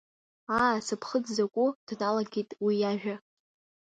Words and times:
Аа, 0.61 0.75
сыԥхыӡ 0.85 1.25
закәу, 1.35 1.69
дналагеит 1.87 2.49
уи 2.63 2.75
иажәа… 2.81 3.15